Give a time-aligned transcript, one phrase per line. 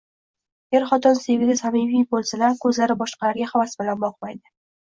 [0.77, 4.43] Er-xotin sevgida samimiy bo‘lsalar, ko‘zlari boshqalarga havas bilan boqmaydi.